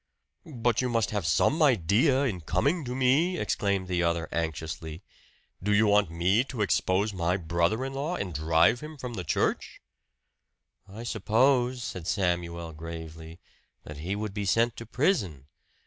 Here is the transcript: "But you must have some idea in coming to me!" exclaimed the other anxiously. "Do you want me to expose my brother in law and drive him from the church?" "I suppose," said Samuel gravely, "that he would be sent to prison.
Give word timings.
"But 0.55 0.81
you 0.81 0.89
must 0.89 1.11
have 1.11 1.27
some 1.27 1.61
idea 1.61 2.23
in 2.23 2.41
coming 2.41 2.83
to 2.85 2.95
me!" 2.95 3.37
exclaimed 3.37 3.87
the 3.87 4.01
other 4.01 4.27
anxiously. 4.31 5.03
"Do 5.61 5.71
you 5.71 5.85
want 5.85 6.09
me 6.09 6.43
to 6.45 6.63
expose 6.63 7.13
my 7.13 7.37
brother 7.37 7.85
in 7.85 7.93
law 7.93 8.15
and 8.15 8.33
drive 8.33 8.79
him 8.79 8.97
from 8.97 9.13
the 9.13 9.23
church?" 9.23 9.79
"I 10.89 11.03
suppose," 11.03 11.83
said 11.83 12.07
Samuel 12.07 12.73
gravely, 12.73 13.39
"that 13.83 13.97
he 13.97 14.15
would 14.15 14.33
be 14.33 14.43
sent 14.45 14.75
to 14.77 14.87
prison. 14.87 15.45